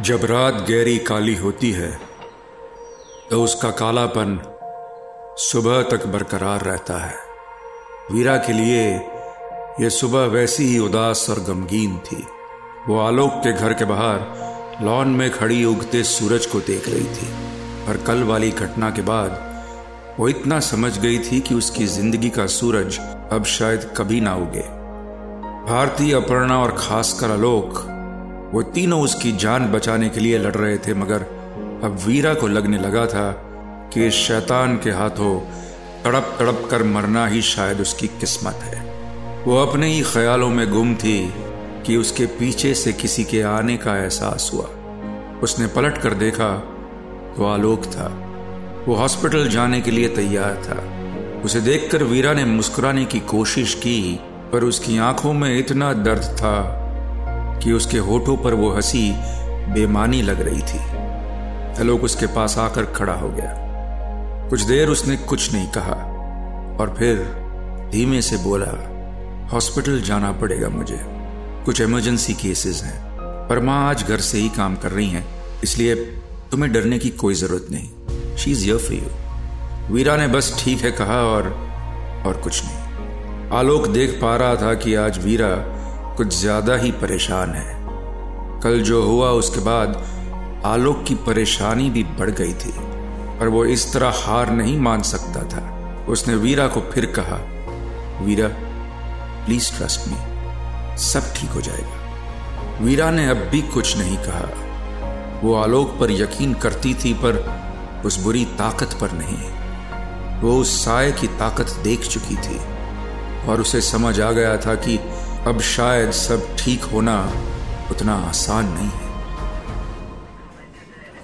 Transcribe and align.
जब 0.00 0.24
रात 0.24 0.54
गहरी 0.68 0.96
काली 0.98 1.34
होती 1.34 1.70
है 1.72 1.90
तो 3.30 3.42
उसका 3.44 3.70
कालापन 3.70 4.38
सुबह 5.40 5.82
तक 5.82 6.06
बरकरार 6.06 6.60
रहता 6.60 6.98
है। 6.98 7.14
वीरा 8.12 8.36
के 8.36 8.52
लिए 8.52 8.84
यह 9.80 9.88
सुबह 9.88 10.26
वैसी 10.26 10.64
ही 10.64 10.78
उदास 10.78 11.26
और 11.30 11.40
गमगीन 11.44 11.98
थी। 11.98 12.24
वो 12.88 12.98
आलोक 12.98 13.40
के 13.44 13.52
घर 13.52 13.74
के 13.74 13.84
बाहर 13.84 14.84
लॉन 14.84 15.08
में 15.08 15.30
खड़ी 15.30 15.64
उगते 15.64 16.04
सूरज 16.04 16.46
को 16.46 16.60
देख 16.60 16.88
रही 16.88 17.04
थी, 17.06 17.28
पर 17.86 18.02
कल 18.06 18.22
वाली 18.22 18.50
घटना 18.50 18.90
के 18.90 19.02
बाद 19.02 19.46
वो 20.18 20.28
इतना 20.28 20.60
समझ 20.60 20.98
गई 20.98 21.18
थी 21.20 21.40
कि 21.40 21.54
उसकी 21.54 21.86
ज़िंदगी 21.88 22.30
का 22.30 22.46
सूरज 22.52 22.98
अब 23.32 23.44
शायद 23.48 23.92
कभी 23.96 24.20
ना 24.20 24.36
उगे। 24.36 24.68
भारतीय 25.68 26.14
अपर्णा 26.14 26.62
और 26.62 26.76
खासकर 26.78 27.30
आलोक 27.30 27.86
वो 28.52 28.62
तीनों 28.62 29.00
उसकी 29.02 29.32
जान 29.32 29.66
बचाने 29.72 30.08
के 30.08 30.20
लिए 30.20 30.38
लड़ 30.38 30.54
रहे 30.54 30.78
थे, 30.78 30.94
मगर 30.94 31.22
अब 31.84 31.98
वीरा 32.06 32.34
को 32.34 32.46
लगने 32.46 32.78
लगा 32.78 33.06
था 33.06 33.30
कि 33.94 34.10
शैतान 34.10 34.76
के 34.76 34.90
हाथों 34.90 35.38
तड़प 36.04 36.36
तड़प 36.38 36.68
कर 36.70 36.82
मरना 36.82 37.26
ही 37.26 37.42
शायद 37.42 37.80
उसकी 37.80 38.06
किस्मत 38.06 38.54
है। 38.54 38.80
वो 39.44 39.62
अपने 39.62 39.86
ही 39.86 40.02
ख्यालों 40.02 40.50
में 40.50 40.70
गुम 40.70 40.94
थी 40.94 41.34
कि 41.86 41.96
उसके 41.96 42.26
पीछे 42.26 42.74
से 42.74 42.92
किसी 42.92 43.24
के 43.24 43.42
आने 43.42 43.76
का 43.76 43.96
एहसास 43.98 44.50
हुआ। 44.54 44.68
उसने 45.42 45.66
पलट 45.66 45.98
कर 45.98 46.14
देखा 46.14 46.54
तो 47.36 47.44
आलोक 47.44 47.84
था। 47.84 48.08
वो 48.88 48.94
हॉस्पिटल 48.94 49.48
जाने 49.48 49.80
के 49.80 49.90
लिए 49.90 50.08
तैयार 50.08 50.54
था। 50.54 51.42
उसे 51.44 51.60
देखकर 51.60 52.02
वीरा 52.02 52.32
ने 52.32 52.44
मुस्कुराने 52.44 53.04
की 53.04 53.20
कोशिश 53.20 53.74
की, 53.74 54.20
पर 54.52 54.64
उसकी 54.64 54.98
आँखों 54.98 55.32
में 55.32 55.58
इतना 55.58 55.92
दर्द 55.92 56.22
था 56.22 56.77
कि 57.62 57.72
उसके 57.72 57.98
होठों 57.98 58.36
पर 58.36 58.54
वो 58.54 58.70
हँसी 58.70 59.12
बेमानी 59.72 60.22
लग 60.22 60.40
रही 60.40 60.62
थी। 60.62 60.78
अलोक 61.80 62.04
उसके 62.04 62.26
पास 62.26 62.58
आकर 62.58 62.84
खड़ा 62.86 63.12
हो 63.12 63.28
गया। 63.28 63.54
कुछ 64.50 64.62
देर 64.62 64.88
उसने 64.88 65.16
कुछ 65.16 65.52
नहीं 65.52 65.68
कहा 65.68 65.94
और 66.80 66.94
फिर 66.98 67.18
धीमे 67.92 68.22
से 68.22 68.36
बोला, 68.36 68.72
हॉस्पिटल 69.52 70.00
जाना 70.02 70.32
पड़ेगा 70.32 70.68
मुझे। 70.68 71.00
कुछ 71.64 71.80
इमरजेंसी 71.80 72.34
केसेस 72.34 72.82
हैं। 72.82 73.08
पर 73.48 73.60
माँ 73.60 73.88
आज 73.88 74.02
घर 74.02 74.18
से 74.18 74.38
ही 74.38 74.48
काम 74.48 74.76
कर 74.76 74.90
रही 74.90 75.10
हैं, 75.10 75.26
इसलिए 75.64 75.94
तुम्हें 76.50 76.72
डरने 76.72 76.98
की 76.98 77.10
कोई 77.10 77.34
ज़रूरत 77.34 77.66
नहीं। 77.70 78.36
She 78.36 78.50
is 78.50 78.66
here 78.66 78.78
for 78.78 78.92
you 78.92 79.94
Veera 79.94 80.16
ने 80.16 80.26
बस 80.26 80.64
ठीक 80.64 80.80
है 80.80 80.90
कहा 80.90 81.20
और 81.22 81.44
और 82.26 82.40
कुछ 82.44 82.62
नहीं। 82.64 83.50
आलोक 83.50 83.86
देख 83.86 84.18
पा 84.22 84.36
रहा 84.36 84.54
था 84.54 84.74
कि 84.74 84.94
आज 84.94 85.24
वीरा 85.24 85.77
कुछ 86.18 86.34
ज़्यादा 86.34 86.76
ही 86.76 86.90
परेशान 86.92 87.50
है। 87.50 87.76
कल 88.62 88.80
जो 88.82 89.02
हुआ 89.02 89.28
उसके 89.32 89.60
बाद 89.60 90.02
आलोक 90.66 91.04
की 91.08 91.14
परेशानी 91.26 91.90
भी 91.90 92.02
बढ़ 92.18 92.30
गई 92.30 92.52
थी, 92.54 92.72
पर 93.40 93.48
वो 93.48 93.64
इस 93.64 93.92
तरह 93.92 94.12
हार 94.16 94.50
नहीं 94.50 94.78
मान 94.78 95.02
सकता 95.02 95.42
था। 95.48 95.62
उसने 96.08 96.34
वीरा 96.36 96.66
को 96.68 96.80
फिर 96.92 97.06
कहा, 97.18 97.36
वीरा 98.22 98.48
प्लीज़ 99.46 99.70
ट्रस्ट 99.76 100.08
मी 100.08 100.96
सब 101.00 101.32
ठीक 101.36 101.50
हो 101.50 101.60
जाएगा। 101.60 102.80
वीरा 102.80 103.10
ने 103.10 103.28
अब 103.28 103.48
भी 103.50 103.60
कुछ 103.68 103.96
नहीं 103.98 104.16
कहा। 104.16 104.48
वो 105.42 105.54
आलोक 105.54 105.96
पर 106.00 106.10
यकीन 106.12 106.54
करती 106.56 106.94
थी, 106.94 107.14
पर 107.14 108.02
उस 108.06 108.20
बुरी 108.22 108.44
ताकत 108.58 108.98
पर 109.00 109.12
नहीं। 109.12 110.40
वो 110.40 110.58
उस 110.60 110.76
साय 110.84 111.12
की 111.12 111.26
ताकत 111.38 111.78
देख 111.84 112.08
चुकी 112.08 112.36
थी, 112.38 112.60
और 113.48 113.60
उसे 113.60 113.80
समझ 113.84 114.20
आ 114.20 114.30
गया 114.32 114.56
था 114.56 114.74
कि 114.74 114.98
अब 115.46 115.60
शायद 115.60 116.10
सब 116.10 116.56
ठीक 116.58 116.82
होना 116.84 117.18
उतना 117.90 118.14
आसान 118.14 118.66
नहीं 118.68 118.88
है। 118.88 119.06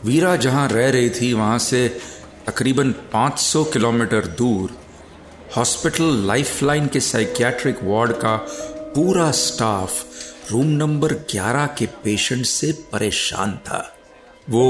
वीरा 0.05 0.37
जहाँ 0.37 0.69
रह 0.69 0.91
रही 0.91 1.11
थी, 1.11 1.33
वहाँ 1.33 1.59
से 1.59 1.89
तकरीबन 2.47 2.93
500 2.93 3.65
किलोमीटर 3.65 4.27
दूर 4.27 4.77
हॉस्पिटल 5.57 6.27
लाइफलाइन 6.27 6.87
के 6.87 7.01
साइकियाट्रिक 7.01 7.79
वार्ड 7.85 8.13
का 8.13 8.37
पूरा 8.95 9.31
स्टाफ 9.31 10.53
रूम 10.53 10.67
नंबर 10.67 11.15
11 11.31 11.67
के 11.79 11.87
पेशेंट 11.87 12.45
से 12.47 12.73
परेशान 12.93 13.53
था। 13.53 13.97
वो 14.51 14.67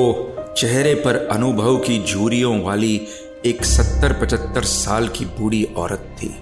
चेहरे 0.59 0.95
पर 0.95 1.17
अनुभव 1.27 1.77
की 1.77 2.05
झूरियों 2.05 2.63
वाली 2.63 3.01
एक 3.47 3.65
सत्तर 3.65 4.13
पचहत्तर 4.13 4.65
साल 4.65 5.09
की 5.09 5.25
बूढ़ी 5.25 5.65
औरत 5.77 6.17
थी, 6.23 6.35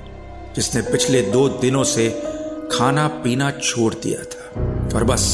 जिसने 0.57 0.83
पिछले 0.83 1.23
दो 1.23 1.49
दिनों 1.49 1.85
से 1.85 2.09
खाना 2.73 3.07
पीना 3.25 3.51
छोड़ 3.51 3.95
दिया 3.95 4.23
था 4.25 4.97
और 4.97 5.05
बस 5.05 5.25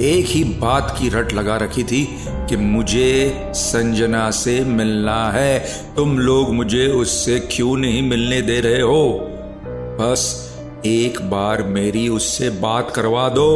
एक 0.00 0.26
ही 0.26 0.44
बात 0.44 0.96
की 1.00 1.08
रट 1.08 1.32
लगा 1.32 1.56
रखी 1.56 1.84
थी 1.84 2.04
कि 2.28 2.56
मुझे 2.56 3.50
संजना 3.54 4.30
से 4.30 4.60
मिलना 4.60 5.30
है। 5.30 5.58
तुम 5.96 6.18
लोग 6.18 6.52
मुझे 6.54 6.86
उससे 6.86 7.38
क्यों 7.52 7.76
नहीं 7.76 8.02
मिलने 8.02 8.40
दे 8.42 8.60
रहे 8.60 8.80
हो? 8.80 9.30
बस 10.00 10.22
एक 10.86 11.20
बार 11.22 11.62
मेरी 11.62 12.08
उससे 12.08 12.50
बात 12.50 12.90
करवा 12.90 13.28
दो। 13.28 13.50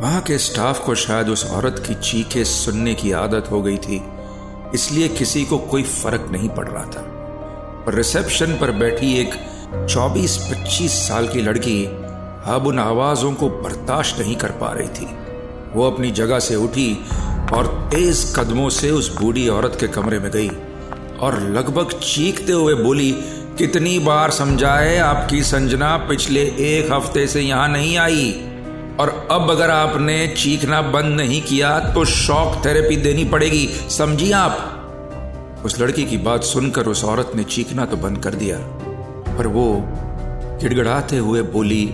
वहाँ 0.00 0.20
के 0.20 0.38
स्टाफ 0.38 0.84
को 0.86 0.94
शायद 0.94 1.28
उस 1.28 1.50
औरत 1.50 1.82
की 1.88 1.94
चीखें 1.94 2.44
सुनने 2.44 2.94
की 2.94 3.12
आदत 3.12 3.50
हो 3.50 3.62
गई 3.62 3.76
थी, 3.76 4.02
इसलिए 4.74 5.08
किसी 5.08 5.44
को 5.44 5.58
कोई 5.58 5.82
फ़र्क 5.82 6.28
नहीं 6.32 6.48
पड़ 6.48 6.68
रहा 6.68 6.84
था। 6.84 7.02
पर 7.86 7.94
रिसेप्शन 7.94 8.46
पर 8.46 8.70
बैठी 8.70 9.14
एक 9.18 9.34
24-25 9.88 10.92
साल 11.08 11.28
की 11.28 11.42
लड़की 11.42 11.84
अब 12.46 12.66
उन 12.66 12.78
आवाजों 12.78 13.32
को 13.32 13.48
बर्दाश्त 13.48 14.18
नहीं 14.20 14.36
कर 14.36 14.50
पा 14.50 14.72
रही 14.72 14.88
थी। 14.88 15.06
वो 15.74 15.90
अपनी 15.90 16.10
जगह 16.10 16.38
से 16.38 16.56
उठी 16.56 16.92
और 17.54 17.66
तेज 17.90 18.32
कदमों 18.36 18.68
से 18.70 18.90
उस 18.90 19.16
बूढ़ी 19.16 19.48
औरत 19.48 19.76
के 19.80 19.88
कमरे 19.88 20.18
में 20.18 20.30
गई 20.30 20.48
और 21.20 21.40
लगभग 21.40 21.92
चीखते 21.92 22.52
हुए 22.52 22.74
बोली, 22.74 23.12
कितनी 23.58 23.98
बार 23.98 24.30
समझाए 24.30 24.96
आपकी 24.98 25.42
संजना, 25.42 25.96
पिछले 25.96 26.40
एक 26.40 26.92
हफ़्ते 26.92 27.26
से 27.26 27.40
यहाँ 27.40 27.68
नहीं 27.68 27.96
आई। 27.98 28.30
और 29.00 29.28
अब 29.30 29.50
अगर 29.50 29.70
आपने 29.70 30.26
चीखना 30.26 30.82
बंद 30.82 31.16
नहीं 31.16 31.42
किया 31.42 31.78
तो 31.94 32.04
शॉक 32.04 32.64
थेरेपी 32.64 32.96
देनी 32.96 33.24
पड़ेगी। 33.24 33.66
समझिए 33.90 34.32
आप? 34.32 35.62
उस 35.64 35.80
लड़की 35.80 36.04
की 36.04 36.16
बात 36.16 36.42
सुनकर 36.42 36.86
उस 36.86 37.04
औरत 37.04 37.32
ने 37.34 37.44
चीखना 37.44 37.84
तो 37.84 37.96
बंद 37.96 38.18
कर 38.18 38.34
दिया। 38.34 38.58
पर 39.38 39.46
वो 39.46 39.66
गिड़गड़ाते 40.60 41.16
हुए 41.16 41.42
बोली, 41.42 41.84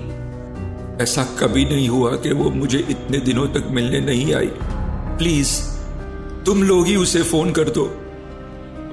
ऐसा 1.02 1.24
कभी 1.40 1.64
नहीं 1.64 1.88
हुआ 1.88 2.16
कि 2.16 2.32
वो 2.32 2.50
मुझे 2.50 2.78
इतने 2.90 3.18
दिनों 3.18 3.46
तक 3.46 3.68
मिलने 3.70 4.00
नहीं 4.00 4.34
आई। 4.34 4.50
प्लीज़, 5.18 5.60
तुम 6.46 6.62
लोग 6.62 6.86
ही 6.86 6.96
उसे 6.96 7.22
फ़ोन 7.22 7.52
कर 7.52 7.68
दो। 7.68 7.84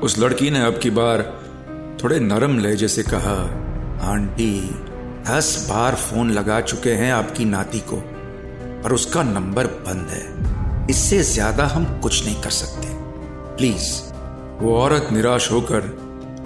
उस 0.04 0.18
लड़की 0.20 0.50
ने 0.50 0.62
अब 0.62 0.80
की 0.80 0.90
बार 0.90 1.22
थोड़े 2.04 2.20
नरम 2.20 2.60
लहजे 2.60 2.88
से 2.88 3.04
कहा, 3.04 3.36
आंटी, 4.12 4.60
दस 5.30 5.68
बार 5.70 5.96
फ़ोन 5.96 6.32
लगा 6.32 6.62
चुके 6.62 6.92
हैं 6.92 7.12
आपकी 7.14 7.46
नाती 7.46 7.80
को, 7.80 7.96
पर 8.84 8.94
उसका 8.94 9.24
नंबर 9.24 9.68
बंद 9.68 10.08
है। 10.10 10.88
इससे 10.90 11.24
ज़्यादा 11.24 11.66
हम 11.66 11.86
कुछ 12.00 12.26
नहीं 12.26 12.42
कर 12.42 12.50
सकते। 12.50 12.88
प्लीज़। 13.58 13.90
वो 14.62 14.78
औरत 14.78 15.10
निराश 15.12 15.52
होकर 15.52 15.96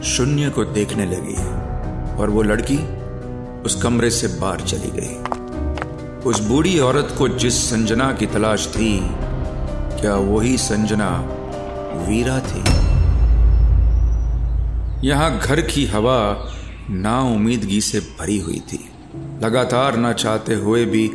शून्य 0.04 0.50
को 0.50 0.64
देखने 0.66 1.06
लगी। 1.06 1.36
और 2.22 2.30
वो 2.30 2.42
लड़की 2.42 2.78
उस 3.62 3.82
कमरे 3.84 4.10
से 4.10 4.28
बाहर 4.40 4.62
चली 4.62 4.92
गई। 4.94 5.16
उस 6.30 6.40
बूढ़ी 6.40 6.80
औरत 6.80 7.16
को 7.18 7.28
जिस 7.28 7.70
संजना 7.70 8.12
की 8.12 8.26
तलाश 8.26 8.68
थी, 8.68 9.00
क्या 10.02 10.16
वही 10.16 10.58
संजना 10.58 11.10
वीरा 12.08 12.40
थी? 12.40 12.64
यहाँ 15.08 15.40
घर 15.40 15.62
की 15.62 15.86
हवा 15.86 16.48
ना 16.90 17.20
उम्मीदगी 17.22 17.82
से 17.82 18.00
भरी 18.00 18.38
हुई 18.40 18.60
थी। 18.74 18.80
लगातार 19.44 19.98
ना 19.98 20.14
चाहते 20.14 20.56
हुए 20.56 20.86
भी 20.86 21.10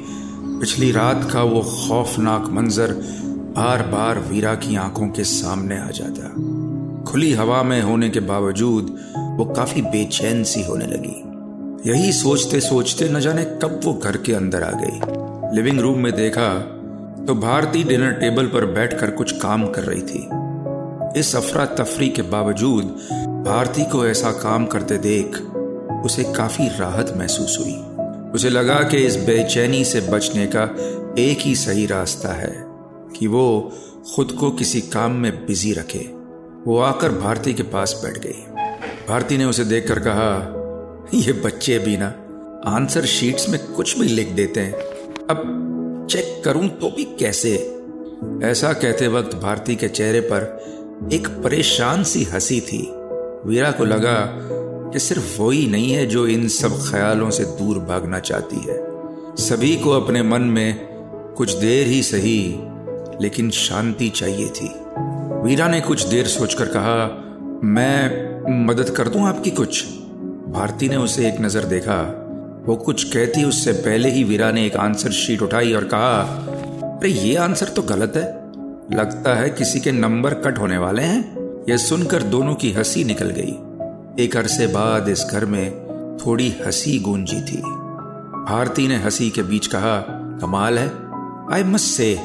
पिछली 0.61 0.91
रात 0.93 1.29
का 1.33 1.43
वो 1.43 1.61
खौफनाक 1.63 2.49
मंजर 2.51 2.93
बार 3.57 3.83
बार 3.83 4.19
वीरा 4.19 4.55
की 4.55 4.77
आँखों 4.77 5.09
के 5.09 5.25
सामने 5.25 5.79
आ 5.79 5.89
जाता। 5.91 6.29
खुली 7.05 7.33
हवा 7.33 7.63
में 7.63 7.83
होने 7.83 8.11
के 8.11 8.21
बावजूद 8.21 8.97
वो 9.37 9.45
काफ़ी 9.45 9.83
बेचैन 9.83 10.43
सी 10.45 10.63
होने 10.63 10.87
लगी। 10.87 11.91
यही 11.91 12.13
सोचते 12.13 12.61
सोचते 12.61 13.09
न 13.09 13.21
जाने 13.21 13.45
कब 13.63 13.81
वो 13.85 13.93
घर 13.95 14.17
के 14.17 14.35
अंदर 14.35 14.63
आ 14.63 14.71
गई। 14.75 15.57
लिविंग 15.57 15.81
रूम 15.81 15.99
में 15.99 16.13
देखा 16.13 16.49
तो 17.27 17.35
भारती 17.35 17.83
डिनर 17.85 18.13
टेबल 18.13 18.47
पर 18.47 18.67
बैठकर 18.67 19.11
कुछ 19.11 19.33
काम 19.33 19.67
कर 19.67 19.83
रही 19.83 20.03
थी। 20.03 21.21
इस 21.21 21.35
अफरा 21.37 21.65
तफरी 21.67 22.09
के 22.09 22.23
बावजूद 22.23 22.85
भारती 23.47 23.85
को 23.85 24.07
ऐसा 24.07 24.31
काम 24.33 24.67
करते 24.67 24.99
देख 24.99 25.41
उसे 26.05 26.25
काफ़ी 26.33 26.69
राहत 26.69 27.15
महसूस 27.17 27.59
हुई। 27.61 27.75
उसे 28.35 28.51
लगा 28.51 28.83
कि 28.83 28.97
इस 28.97 29.17
बेचैनी 29.17 29.85
से 29.85 30.01
बचने 30.01 30.47
का 30.47 30.65
एक 31.19 31.39
ही 31.41 31.55
सही 31.55 31.87
रास्ता 31.87 32.33
है 32.33 32.53
कि 33.19 33.27
वो 33.27 33.73
खुद 34.15 34.33
को 34.33 34.51
किसी 34.51 34.81
काम 34.81 35.13
में 35.13 35.47
बिज़ी 35.47 35.73
रखे। 35.73 36.09
वो 36.67 36.79
आकर 36.79 37.13
भारती 37.13 37.55
के 37.55 37.63
पास 37.63 38.01
बैठ 38.05 38.19
गई। 38.19 38.45
भारती 39.09 39.37
ने 39.37 39.45
उसे 39.45 39.65
देखकर 39.65 39.99
कहा, 39.99 40.53
ये 41.15 41.33
बच्चे 41.33 41.79
भी 41.79 41.97
ना 41.97 42.07
आंसर 42.67 43.05
शीट्स 43.05 43.49
में 43.49 43.67
कुछ 43.67 43.99
भी 43.99 44.07
लिख 44.07 44.29
देते 44.29 44.61
हैं। 44.61 44.73
अब 45.31 46.07
चेक 46.11 46.43
करूँ 46.45 46.69
तो 46.69 46.91
भी 46.91 47.05
कैसे? 47.05 47.53
ऐसा 48.43 48.73
कहते 48.73 49.09
वक्त 49.09 49.37
भारती 49.37 49.77
के 49.77 49.89
चेहरे 49.89 50.21
पर 50.21 50.65
एक 51.13 51.29
परेशान 51.29 52.05
सी 52.05 52.25
हँसी 52.25 52.61
थी। 52.61 52.93
वीरा 53.47 53.71
को 53.71 53.85
लगा 53.85 54.17
कि 54.93 54.99
सिर्फ़ 54.99 55.41
वो 55.41 55.51
ही 55.51 55.67
नहीं 55.67 55.93
है 55.93 56.07
जो 56.07 56.27
इन 56.27 56.49
सब 56.49 56.91
ख्यालों 56.91 57.31
से 57.31 57.45
दूर 57.45 57.79
भागना 57.79 58.19
चाहती 58.19 58.57
है। 58.57 58.79
सभी 59.37 59.77
को 59.77 59.91
अपने 59.91 60.23
मन 60.23 60.43
में 60.43 60.87
कुछ 61.37 61.53
देर 61.53 61.87
ही 61.87 62.03
सही, 62.03 62.61
लेकिन 63.21 63.51
शांति 63.51 64.09
चाहिए 64.09 64.49
थी। 64.49 64.71
वीरा 65.43 65.69
ने 65.69 65.81
कुछ 65.81 66.07
देर 66.07 66.27
सोचकर 66.27 66.67
कहा, 66.67 67.23
मैं 67.65 68.26
मदद 68.49 68.91
कर 68.91 69.09
दूँ 69.09 69.29
आपकी 69.29 69.51
कुछ? 69.51 69.85
भारती 70.49 70.89
ने 70.89 70.97
उसे 70.97 71.29
एक 71.29 71.41
नज़र 71.41 71.65
देखा। 71.65 72.23
वो 72.67 72.77
कुछ 72.77 73.05
कहती, 73.05 73.45
उससे 73.45 73.73
पहले 73.73 74.11
ही 74.11 74.25
वीरा 74.25 74.53
ने 74.53 74.67
एक 74.67 74.77
आंसर 74.77 75.11
शीट 75.11 75.43
उठाई 75.43 75.73
और 75.73 75.85
कहा, 75.85 76.21
अरे, 76.21 77.09
ये 77.09 77.37
आंसर 77.37 77.69
तो 77.69 77.83
गलत 77.83 78.13
है। 78.17 78.47
लगता 78.99 79.35
है 79.35 79.51
किसी 79.51 79.81
के 79.81 79.93
नंबर 79.93 80.35
कट 80.35 80.59
होने 80.59 80.79
वाले 80.79 81.03
हैं। 81.03 81.37
यह 81.69 81.77
सुनकर 81.77 82.23
दोनों 82.23 82.55
की 82.55 82.73
हँसी 82.73 83.05
निकल 83.05 83.31
गई। 83.31 83.59
एक 84.25 84.37
अरसे 84.37 84.67
बाद 84.67 85.09
इस 85.09 85.27
घर 85.33 85.47
में 85.47 85.71
थोड़ी 86.27 86.57
हँसी 86.67 86.99
गूंजी 86.99 87.41
थी। 87.41 87.63
भारती 88.47 88.89
ने 88.89 88.97
हँसी 88.97 89.31
के 89.31 89.43
बीच 89.43 89.67
कहा, 89.67 90.01
कमाल 90.41 90.79
है। 90.79 90.93
I 91.53 91.65
must 91.65 91.87
say 91.87 92.21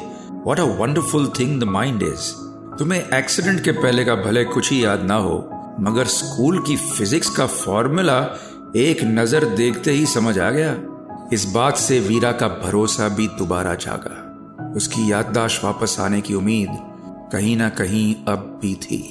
what 0.46 0.60
a 0.60 0.62
wonderful 0.62 1.32
thing 1.38 1.60
the 1.60 1.64
mind 1.64 2.02
is 2.02 2.32
तुम्हें 2.78 3.18
एक्सीडेंट 3.18 3.64
के 3.64 3.70
पहले 3.70 4.04
का 4.04 4.14
भले 4.14 4.44
कुछ 4.44 4.72
ही 4.72 4.84
याद 4.84 5.02
ना 5.02 5.14
हो 5.14 5.58
मगर 5.80 6.04
स्कूल 6.04 6.58
की 6.58 6.76
फिजिक्स 6.76 7.30
का 7.30 7.46
फॉर्मूला 7.46 8.18
एक 8.76 9.02
नज़र 9.04 9.44
देखते 9.44 9.90
ही 9.90 10.06
समझ 10.06 10.38
आ 10.38 10.50
गया। 10.50 10.76
इस 11.32 11.44
बात 11.44 11.76
से 11.76 12.00
वीरा 12.00 12.32
का 12.32 12.48
भरोसा 12.48 13.08
भी 13.08 13.26
दोबारा 13.28 13.74
जागा। 13.74 14.18
उसकी 14.76 15.10
याददाश्त 15.12 15.64
वापस 15.64 15.96
आने 16.00 16.20
की 16.20 16.34
उम्मीद 16.34 16.68
कहीं 17.32 17.56
ना 17.56 17.68
कहीं 17.68 18.14
अब 18.28 18.58
भी 18.62 18.74
थी। 18.74 19.02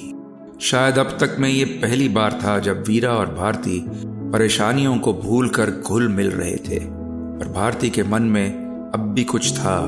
शायद 0.60 0.98
अब 0.98 1.16
तक 1.20 1.36
में 1.38 1.48
ये 1.48 1.64
पहली 1.64 2.08
बार 2.08 2.38
था 2.44 2.58
जब 2.58 2.84
वीरा 2.86 3.10
और 3.10 3.34
भारती 3.34 3.84
परेशानियों 4.32 4.98
को 4.98 5.12
भूल 5.12 5.48
कर 5.48 5.70
घुल 5.70 6.08
मिल 6.08 6.30
रहे 6.30 6.56
थे। 6.68 6.78
पर 6.78 7.48
भारती 7.48 7.90
के 7.90 8.02
मन 8.02 8.22
में 8.22 8.90
अब 8.94 9.12
भी 9.14 9.24
कुछ 9.24 9.52
था 9.52 9.78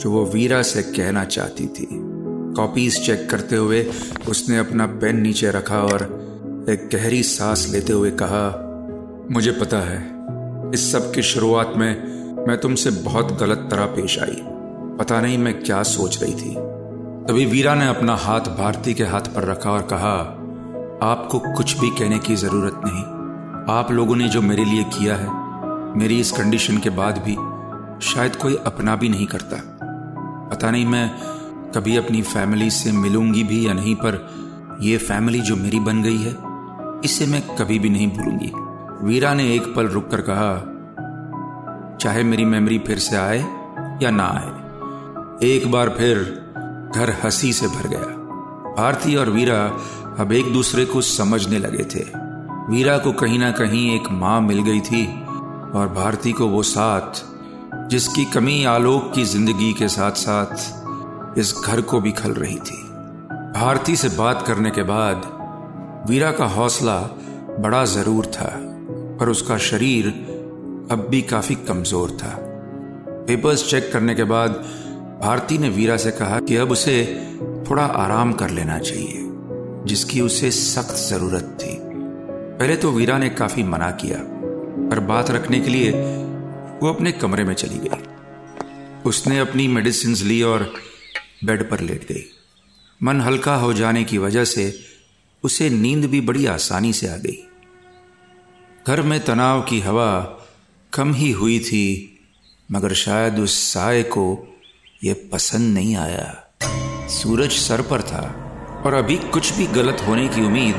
जो 0.00 0.10
वो 0.10 0.24
वीरा 0.24 0.62
से 0.62 0.82
कहना 0.82 1.24
चाहती 1.24 1.66
थी। 1.66 2.09
कॉपीज 2.60 3.06
चेक 3.06 3.28
करते 3.30 3.56
हुए 3.56 3.82
उसने 4.28 4.58
अपना 4.58 4.86
पेन 5.00 5.20
नीचे 5.20 5.50
रखा 5.50 5.78
और 5.82 6.02
एक 6.68 6.88
गहरी 6.92 7.22
सांस 7.22 7.68
लेते 7.72 7.92
हुए 7.92 8.10
कहा, 8.22 8.46
मुझे 9.30 9.52
पता 9.52 9.78
है, 9.78 9.98
इस 10.74 10.92
सब 10.92 11.12
की 11.12 11.22
शुरुआत 11.22 11.72
में 11.76 12.44
मैं 12.46 12.58
तुमसे 12.58 12.90
बहुत 12.90 13.32
गलत 13.40 13.66
तरह 13.70 13.86
पेश 13.86 14.18
आई। 14.18 14.36
पता 14.98 15.20
नहीं 15.20 15.38
मैं 15.38 15.52
क्या 15.62 15.82
सोच 15.82 16.22
रही 16.22 16.34
थी। 16.34 16.54
तभी 17.26 17.46
वीरा 17.46 17.74
ने 17.74 17.88
अपना 17.88 18.16
हाथ 18.16 18.54
भारती 18.58 18.94
के 18.94 19.04
हाथ 19.04 19.34
पर 19.34 19.44
रखा 19.44 19.70
और 19.70 19.82
कहा, 19.82 20.14
आपको 21.02 21.38
कुछ 21.38 21.78
भी 21.80 21.90
कहने 21.90 22.18
की 22.18 22.36
ज़रूरत 22.36 22.80
नहीं। 22.84 23.04
आप 23.74 23.92
लोगों 23.92 24.16
ने 24.16 24.28
जो 24.28 24.42
मेरे 24.42 24.64
लिए 24.64 24.84
किया 24.84 25.16
है, 25.16 25.28
मेरी 25.98 26.20
इस 26.20 26.32
कंडीशन 26.32 26.78
के 26.78 26.90
बाद 26.90 27.18
भी 27.18 27.36
शायद 28.06 28.36
कोई 28.36 28.56
अपना 28.66 28.96
भी 28.96 29.08
नहीं 29.08 29.26
करता। 29.26 29.62
पता 30.52 30.70
नहीं 30.70 30.86
मैं 30.86 31.10
कभी 31.74 31.96
अपनी 31.96 32.22
फैमिली 32.22 32.70
से 32.70 32.92
मिलूँगी 32.92 33.42
भी 33.44 33.66
या 33.66 33.72
नहीं, 33.72 33.94
पर 33.94 34.78
यह 34.82 34.98
फैमिली 34.98 35.40
जो 35.40 35.56
मेरी 35.56 35.80
बन 35.80 36.02
गई 36.02 36.18
है, 36.18 36.36
इसे 37.04 37.26
मैं 37.26 37.56
कभी 37.56 37.78
भी 37.78 37.90
नहीं 37.90 38.08
भूलूँगी। 38.10 38.52
वीरा 39.06 39.34
ने 39.34 39.54
एक 39.54 39.74
पल 39.74 39.86
रुककर 39.86 40.20
कहा, 40.20 40.52
चाहे 41.96 42.22
मेरी 42.22 42.44
मेमोरी 42.44 42.78
फिर 42.78 42.98
से 42.98 43.16
आए 43.16 43.38
या 44.02 44.10
ना 44.10 44.24
आए। 44.24 45.48
एक 45.48 45.70
बार 45.70 45.88
फिर 45.88 46.16
घर 46.94 47.14
हँसी 47.24 47.52
से 47.52 47.66
भर 47.66 47.88
गया। 47.88 48.16
भारती 48.76 49.16
और 49.16 49.30
वीरा 49.30 49.60
अब 50.18 50.32
एक 50.32 50.52
दूसरे 50.52 50.84
को 50.84 51.00
समझने 51.00 51.58
लगे 51.58 51.84
थे। 51.84 52.04
वीरा 52.70 52.98
को 52.98 53.12
कहीं 53.12 53.38
ना 53.38 53.50
कहीं 53.50 53.94
एक 53.94 54.10
माँ 54.10 54.40
मिल 54.40 54.62
गई 54.62 54.80
थी 54.80 55.06
और 55.74 55.92
भारती 55.96 56.32
को 56.32 56.46
वो 56.46 56.62
साथ, 56.62 57.22
जिसकी 57.88 58.24
कमी 58.24 58.64
आलोक 58.64 59.12
की 59.14 59.24
ज़िंदगी 59.24 59.72
के 59.72 59.88
साथ 59.88 60.12
साथ 60.12 60.79
इस 61.38 61.54
घर 61.64 61.80
को 61.80 62.00
भी 62.00 62.12
खल 62.12 62.32
रही 62.32 62.56
थी। 62.58 62.82
भारती 63.54 63.96
से 63.96 64.08
बात 64.08 64.44
करने 64.46 64.70
के 64.70 64.82
बाद 64.82 65.22
वीरा 66.08 66.30
का 66.32 66.44
हौसला 66.46 66.98
बड़ा 67.60 67.84
ज़रूर 67.84 68.26
था, 68.26 68.50
पर 69.20 69.28
उसका 69.28 69.58
शरीर 69.58 70.06
अब 70.90 71.06
भी 71.10 71.20
काफ़ी 71.22 71.54
कमज़ोर 71.68 72.10
था। 72.12 72.36
पेपर्स 73.26 73.68
चेक 73.70 73.90
करने 73.92 74.14
के 74.14 74.24
बाद 74.24 74.50
भारती 75.22 75.58
ने 75.58 75.68
वीरा 75.68 75.96
से 75.96 76.10
कहा 76.10 76.38
कि 76.40 76.56
अब 76.56 76.70
उसे 76.70 77.02
थोड़ा 77.70 77.84
आराम 77.84 78.32
कर 78.32 78.50
लेना 78.50 78.78
चाहिए, 78.78 79.18
जिसकी 79.86 80.20
उसे 80.20 80.50
सख्त 80.50 80.96
ज़रूरत 80.98 81.56
थी। 81.60 81.78
पहले 81.80 82.76
तो 82.76 82.90
वीरा 82.90 83.18
ने 83.18 83.28
काफ़ी 83.30 83.62
मना 83.62 83.90
किया, 84.00 84.18
पर 84.18 85.00
बात 85.06 85.30
रखने 85.30 85.60
के 85.60 85.70
लिए 85.70 85.90
वो 86.82 86.88
अपने 86.88 87.12
कमरे 87.12 87.44
में 87.44 87.54
चली 87.54 87.78
गई। 87.78 88.02
उसने 89.06 89.38
अपनी 89.38 89.68
मेडिसिन 89.68 90.14
ली 90.28 90.42
और 90.42 90.72
बेड 91.44 91.70
पर 91.70 91.80
लेट 91.80 92.12
गई। 92.12 92.24
मन 93.02 93.20
हल्का 93.20 93.54
हो 93.54 93.72
जाने 93.72 94.04
की 94.04 94.18
वजह 94.18 94.44
से 94.44 94.80
उसे 95.42 95.70
नींद 95.70 96.04
भी 96.04 96.20
बड़ी 96.20 96.46
आसानी 96.46 96.92
से 96.92 97.08
आ 97.08 97.16
गई। 97.16 97.48
घर 98.86 99.02
में 99.02 99.24
तनाव 99.24 99.62
की 99.62 99.80
हवा 99.80 100.38
कम 100.92 101.14
ही 101.14 101.30
हुई 101.30 101.58
थी, 101.58 102.18
मगर 102.72 102.94
शायद 102.94 103.38
उस 103.38 103.72
साय 103.72 104.02
को 104.02 104.56
यह 105.04 105.16
पसंद 105.32 105.74
नहीं 105.74 105.96
आया। 105.96 106.44
सूरज 107.08 107.50
सर 107.50 107.82
पर 107.82 108.02
था, 108.02 108.46
और 108.86 108.94
अभी 108.94 109.16
कुछ 109.16 109.52
भी 109.52 109.66
गलत 109.66 109.96
होने 110.06 110.28
की 110.28 110.40
उम्मीद 110.40 110.76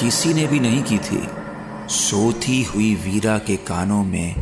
किसी 0.00 0.34
ने 0.34 0.46
भी 0.46 0.60
नहीं 0.60 0.82
की 0.82 0.98
थी। 0.98 1.22
सोती 1.88 2.62
हुई 2.62 2.94
वीरा 2.94 3.38
के 3.38 3.56
कानों 3.56 4.04
में 4.04 4.34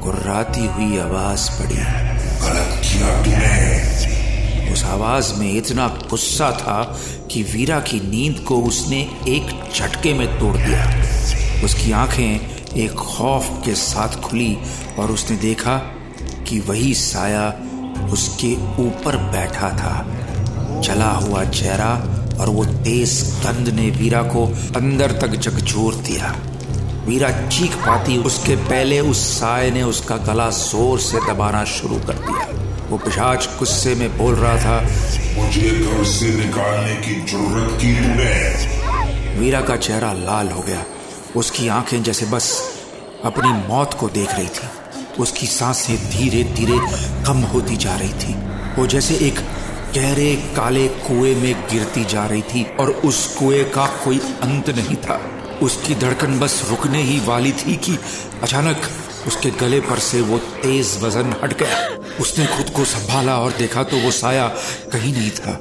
गुर्राती 0.00 0.66
हुई 0.66 0.98
आवाज़ 0.98 1.50
पड़ी। 1.50 1.76
गलत 2.46 2.82
किया 2.84 3.22
तूने 3.24 3.77
उस 4.72 4.84
आवाज़ 4.84 5.34
में 5.34 5.52
इतना 5.52 5.86
गुस्सा 6.10 6.50
था 6.52 6.82
कि 7.30 7.42
वीरा 7.42 7.80
की 7.80 8.00
नींद 8.00 8.38
को 8.38 8.60
उसने 8.62 9.00
एक 9.28 9.72
झटके 9.74 10.14
में 10.14 10.26
तोड़ 10.38 10.56
दिया। 10.56 11.02
उसकी 11.64 11.92
आँखें 11.92 12.76
एक 12.76 12.92
खौफ 12.92 13.48
के 13.64 13.74
साथ 13.74 14.20
खुली 14.20 14.56
और 14.98 15.10
उसने 15.10 15.36
देखा 15.36 15.76
कि 16.48 16.60
वही 16.60 16.94
साया 16.94 17.48
उसके 18.12 18.54
ऊपर 18.82 19.16
बैठा 19.16 19.70
था। 19.70 20.06
जला 20.80 21.10
हुआ 21.10 21.44
चेहरा 21.44 21.92
और 22.40 22.48
वो 22.48 22.64
तेज 22.64 23.22
गंध 23.46 23.68
ने 23.68 23.90
वीरा 23.90 24.22
को 24.22 24.46
अंदर 24.76 25.12
तक 25.12 25.36
झकझोर 25.36 25.94
दिया। 25.94 26.34
वीरा 27.06 27.30
चीख 27.48 27.76
पाती 27.76 28.16
उसके 28.18 28.56
पहले 28.56 29.00
उस 29.00 29.18
साय 29.30 29.70
ने 29.70 29.82
उसका 29.82 30.16
गला 30.16 30.50
ज़ोर 30.50 30.98
से 30.98 31.18
दबाना 31.18 31.64
शुरू 31.64 31.96
कर 31.96 32.14
दिया। 32.14 32.67
वो 32.90 32.98
पिशाच 32.98 33.48
गुस्से 33.58 33.94
में 33.94 34.18
बोल 34.18 34.34
रहा 34.34 34.56
था 34.56 34.80
मुझे 35.36 35.70
घर 35.70 36.04
से 36.04 36.28
निकालने 36.34 36.94
की 36.96 37.14
ज़रूरत 37.32 37.78
की 37.80 37.94
तूने। 37.94 39.38
वीरा 39.38 39.60
का 39.60 39.76
चेहरा 39.76 40.12
लाल 40.12 40.48
हो 40.48 40.60
गया। 40.60 40.84
उसकी 41.36 41.68
आँखें 41.68 42.02
जैसे 42.02 42.26
बस 42.26 42.46
अपनी 43.24 43.52
मौत 43.68 43.94
को 43.94 44.08
देख 44.08 44.30
रही 44.30 44.48
थी। 44.48 44.68
उसकी 45.22 45.46
साँसें 45.46 45.96
धीरे 46.10 46.42
धीरे 46.44 46.78
कम 47.26 47.42
होती 47.52 47.76
जा 47.76 47.96
रही 47.96 48.12
थी। 48.14 48.34
वो 48.78 48.86
जैसे 48.86 49.14
एक 49.26 49.40
गहरे 49.94 50.34
काले 50.56 50.88
कुएँ 50.88 51.34
में 51.34 51.54
गिरती 51.70 52.04
जा 52.04 52.26
रही 52.26 52.42
थी 52.42 52.64
और 52.80 52.90
उस 52.90 53.26
कुएँ 53.36 53.64
का 53.64 53.86
कोई 54.04 54.18
अंत 54.18 54.70
नहीं 54.70 54.96
था। 54.96 55.20
उसकी 55.62 55.94
धड़कन 55.94 56.38
बस 56.38 56.62
रुकने 56.70 57.02
ही 57.02 57.20
वाली 57.20 57.52
थी 57.52 57.76
कि 57.76 57.98
अचानक 58.42 58.76
उसके 59.28 59.50
गले 59.60 59.80
पर 59.80 59.98
से 60.00 60.20
वो 60.22 60.38
तेज 60.62 60.98
वज़न 61.02 61.34
हट 61.42 61.52
गया। 61.58 61.78
उसने 62.20 62.46
खुद 62.46 62.70
को 62.76 62.84
संभाला 62.86 63.38
और 63.38 63.52
देखा 63.58 63.82
तो 63.82 63.96
वो 63.96 64.10
साया 64.12 64.46
कहीं 64.92 65.12
नहीं 65.12 65.30
था। 65.32 65.52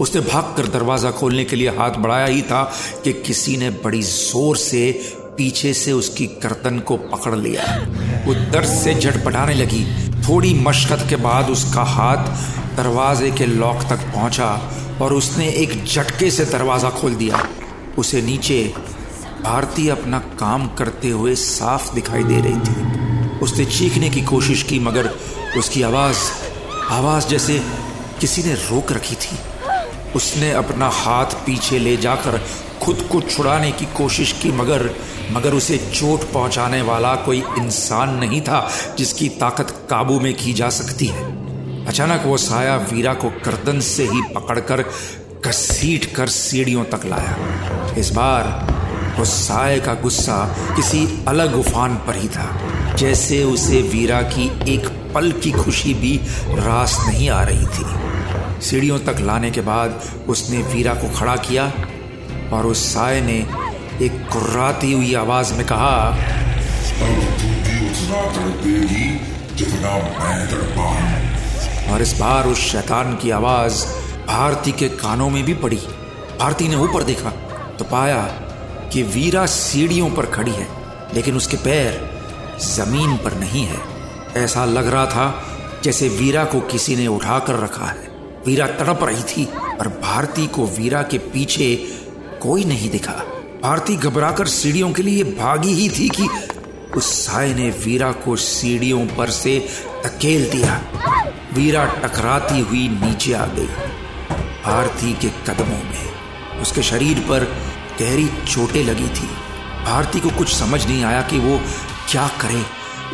उसने 0.00 0.20
भागकर 0.22 0.66
दरवाज़ा 0.68 1.10
खोलने 1.10 1.44
के 1.44 1.56
लिए 1.56 1.68
हाथ 1.78 1.96
बढ़ाया 1.98 2.26
ही 2.26 2.42
था 2.42 2.62
कि 3.04 3.12
किसी 3.22 3.56
ने 3.56 3.70
बड़ी 3.84 4.02
ज़ोर 4.02 4.56
से 4.56 4.90
पीछे 5.36 5.72
से 5.74 5.92
उसकी 5.92 6.26
गर्दन 6.42 6.78
को 6.80 6.96
पकड़ 6.96 7.34
लिया। 7.36 7.64
वो 8.26 8.34
दर्द 8.34 8.68
से 8.68 8.94
झटपटाने 8.94 9.54
लगी। 9.54 9.84
थोड़ी 10.28 10.52
मशक्कत 10.60 11.06
के 11.10 11.16
बाद 11.18 11.50
उसका 11.50 11.82
हाथ 11.86 12.26
दरवाजे 12.76 13.30
के 13.30 13.46
लॉक 13.46 13.82
तक 13.90 14.06
पहुँचा 14.14 14.50
और 15.02 15.12
उसने 15.14 15.48
एक 15.54 15.84
झटके 15.84 16.30
से 16.30 16.44
दरवाज़ा 16.46 16.90
खोल 16.90 17.14
दिया। 17.14 17.46
उसे 17.98 18.22
नीचे 18.22 18.62
भारती 19.42 19.88
अपना 19.88 20.18
काम 20.18 20.66
करते 20.68 21.08
हुए 21.08 21.34
साफ़ 21.34 21.94
दिखाई 21.94 22.24
दे 22.24 22.40
रही 22.40 22.60
थी। 22.60 23.38
उसने 23.38 23.64
चीखने 23.64 24.10
की 24.10 24.22
कोशिश 24.22 24.62
की, 24.62 24.78
मगर 24.78 25.10
उसकी 25.58 25.82
आवाज़ 25.82 26.18
आवाज़ 26.90 27.28
जैसे 27.28 27.58
किसी 28.20 28.42
ने 28.42 28.54
रोक 28.54 28.92
रखी 28.92 29.14
थी। 29.14 29.38
उसने 30.16 30.50
अपना 30.52 30.88
हाथ 30.88 31.34
पीछे 31.46 31.78
ले 31.78 31.96
जाकर 31.96 32.40
खुद 32.82 33.08
को 33.12 33.20
छुड़ाने 33.20 33.72
की 33.72 33.84
कोशिश 33.96 34.32
की, 34.32 34.52
मगर 34.52 34.90
मगर 35.32 35.54
उसे 35.54 35.76
चोट 35.94 36.22
पहुँचाने 36.32 36.82
वाला 36.82 37.14
कोई 37.16 37.42
इंसान 37.58 38.14
नहीं 38.14 38.40
था 38.40 38.68
जिसकी 38.98 39.28
ताकत 39.28 39.70
काबू 39.90 40.20
में 40.20 40.34
की 40.34 40.52
जा 40.52 40.68
सकती 40.70 41.06
है। 41.06 41.86
अचानक 41.86 42.22
वो 42.26 42.36
साया 42.36 42.76
वीरा 42.92 43.14
को 43.14 43.30
गर्दन 43.44 43.80
से 43.80 44.04
ही 44.04 44.22
पकड़कर 44.34 44.84
घसीट 45.44 46.04
कर 46.14 46.28
सीढ़ियों 46.28 46.84
तक 46.84 47.06
लाया। 47.06 47.94
इस 47.98 48.10
बार 48.10 48.44
उस 49.20 49.30
साय 49.46 49.78
का 49.80 49.94
गुस्सा 49.94 50.36
किसी 50.76 51.06
अलग 51.28 51.54
उफान 51.56 51.94
पर 52.06 52.16
ही 52.16 52.28
था। 52.28 52.94
जैसे 52.96 53.42
उसे 53.44 53.80
वीरा 53.82 54.20
की 54.22 54.46
एक 54.74 54.88
पल 55.14 55.30
की 55.32 55.52
खुशी 55.52 55.94
भी 55.94 56.16
रास 56.58 56.98
नहीं 57.06 57.28
आ 57.30 57.42
रही 57.42 57.66
थी। 57.66 58.60
सीढ़ियों 58.60 58.98
तक 58.98 59.20
लाने 59.20 59.50
के 59.50 59.60
बाद 59.60 60.00
उसने 60.28 60.62
वीरा 60.64 60.94
को 60.94 61.10
खड़ा 61.18 61.36
किया 61.38 61.72
और 62.52 62.66
उस 62.66 62.84
साय 62.84 63.20
ने 63.20 63.38
एक 64.04 64.26
कुर्राती 64.32 64.92
हुई 64.92 65.14
आवाज़ 65.14 65.54
में 65.54 65.66
कहा, 65.66 65.96
और 71.92 72.02
इस 72.02 72.12
बार 72.20 72.46
उस 72.46 72.58
शैतान 72.62 73.16
की 73.16 73.30
आवाज़ 73.30 73.84
भारती 74.26 74.72
के 74.72 74.88
कानों 74.96 75.28
में 75.30 75.42
भी 75.44 75.54
पड़ी। 75.54 75.76
भारती 76.40 76.68
ने 76.68 76.76
ऊपर 76.76 77.02
देखा 77.02 77.30
तो 77.78 77.84
पाया 77.84 78.20
कि 78.92 79.02
वीरा 79.04 79.44
सीढ़ियों 79.46 80.10
पर 80.10 80.26
खड़ी 80.26 80.50
है, 80.50 80.66
लेकिन 81.14 81.36
उसके 81.36 81.56
पैर 81.56 82.58
ज़मीन 82.60 83.16
पर 83.16 83.34
नहीं 83.34 83.64
है। 83.64 83.80
ऐसा 84.36 84.64
लग 84.64 84.86
रहा 84.86 85.06
था 85.06 85.80
जैसे 85.84 86.08
वीरा 86.10 86.44
को 86.44 86.60
किसी 86.62 86.96
ने 86.96 87.06
उठाकर 87.06 87.58
रखा 87.60 87.86
है। 87.86 88.06
वीरा 88.46 88.66
तड़प 88.68 89.04
रही 89.04 89.22
थी 89.24 89.44
और 89.72 89.88
भारती 90.02 90.46
को 90.46 90.66
वीरा 90.68 91.02
के 91.02 91.18
पीछे 91.28 91.74
कोई 92.42 92.64
नहीं 92.64 92.90
दिखा। 92.90 93.12
भारती 93.62 93.96
घबराकर 93.96 94.46
सीढ़ियों 94.46 94.92
के 94.92 95.02
लिए 95.02 95.24
भागी 95.34 95.72
ही 95.72 95.88
थी 95.88 96.08
कि 96.10 96.28
उस 96.96 97.12
साय 97.16 97.54
ने 97.54 97.68
वीरा 97.84 98.10
को 98.18 98.36
सीढ़ियों 98.36 99.06
पर 99.16 99.30
से 99.30 99.58
धकेल 100.04 100.50
दिया। 100.50 100.80
वीरा 101.54 101.84
टकराती 101.96 102.60
हुई 102.60 102.88
नीचे 102.90 103.32
आ 103.32 103.46
गई, 103.48 103.66
भारती 104.64 105.12
के 105.12 105.28
कदमों 105.46 105.82
में। 105.84 106.60
उसके 106.60 106.82
शरीर 106.82 107.18
पर 107.20 107.46
गहरी 108.00 108.28
चोटें 108.48 108.84
लगी 108.84 109.08
थी। 109.08 109.28
भारती 109.84 110.20
को 110.20 110.30
कुछ 110.30 110.54
समझ 110.54 110.86
नहीं 110.86 111.04
आया 111.04 111.22
कि 111.22 111.38
वो 111.38 111.60
क्या 112.10 112.28
करे। 112.40 112.62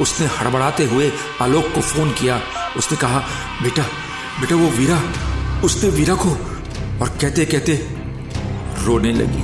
उसने 0.00 0.26
हड़बड़ाते 0.26 0.84
हुए 0.84 1.12
आलोक 1.42 1.64
को 1.74 1.80
फ़ोन 1.80 2.10
किया। 2.10 2.40
उसने 2.76 2.96
कहा, 2.96 3.18
बेटा 3.62 3.82
बेटा, 4.40 4.56
वो 4.56 4.68
वीरा, 4.68 5.02
उसने 5.64 5.90
वीरा 5.90 6.14
को 6.14 6.30
और 7.02 7.08
कहते 7.20 7.44
कहते 7.44 7.74
रोने 8.84 9.12
लगी। 9.12 9.42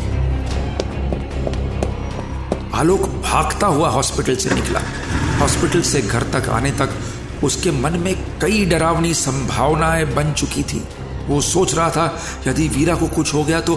आलोक 2.75 3.01
भागता 3.01 3.67
हुआ 3.67 3.89
हॉस्पिटल 3.89 4.37
से 4.37 4.55
निकला। 4.55 4.81
हॉस्पिटल 5.41 5.83
से 5.83 6.01
घर 6.03 6.23
तक 6.23 6.49
आने 6.49 6.71
तक 6.71 6.99
उसके 7.45 7.71
मन 7.71 7.99
में 7.99 8.15
कई 8.41 8.65
डरावनी 8.65 9.15
संभावनाएँ 9.15 10.05
बन 10.05 10.33
चुकी 10.33 10.63
थी। 10.63 10.83
वो 11.27 11.41
सोच 11.41 11.75
रहा 11.75 11.91
था, 11.91 12.23
यदि 12.47 12.69
वीरा 12.69 12.95
को 12.95 13.07
कुछ 13.07 13.35
हो 13.35 13.45
गया 13.45 13.61
तो 13.61 13.77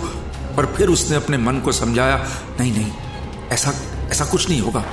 पर 0.56 0.66
फिर 0.76 0.90
उसने 0.90 1.16
अपने 1.16 1.38
मन 1.38 1.60
को 1.60 1.72
समझाया, 1.72 2.18
नहीं 2.60 2.72
नहीं, 2.72 2.92
ऐसा 3.50 3.74
ऐसा 4.12 4.26
कुछ 4.26 4.50
नहीं 4.50 4.62
होगा। 4.62 4.84